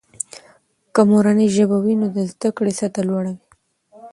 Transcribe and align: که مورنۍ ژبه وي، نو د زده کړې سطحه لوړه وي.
که 0.93 1.01
مورنۍ 1.09 1.47
ژبه 1.55 1.77
وي، 1.83 1.93
نو 2.01 2.07
د 2.15 2.17
زده 2.31 2.49
کړې 2.57 2.73
سطحه 2.79 3.03
لوړه 3.09 3.31
وي. 3.35 3.43